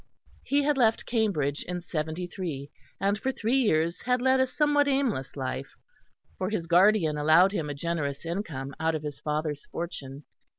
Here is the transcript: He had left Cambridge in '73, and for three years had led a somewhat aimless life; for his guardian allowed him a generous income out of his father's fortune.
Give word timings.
He 0.41 0.63
had 0.63 0.79
left 0.79 1.05
Cambridge 1.05 1.61
in 1.61 1.83
'73, 1.83 2.71
and 2.99 3.19
for 3.19 3.31
three 3.31 3.57
years 3.59 4.01
had 4.01 4.19
led 4.19 4.39
a 4.39 4.47
somewhat 4.47 4.87
aimless 4.87 5.35
life; 5.35 5.75
for 6.39 6.49
his 6.49 6.65
guardian 6.65 7.19
allowed 7.19 7.51
him 7.51 7.69
a 7.69 7.75
generous 7.75 8.25
income 8.25 8.73
out 8.79 8.95
of 8.95 9.03
his 9.03 9.19
father's 9.19 9.67
fortune. 9.67 10.23